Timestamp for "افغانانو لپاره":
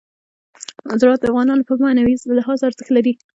1.31-1.77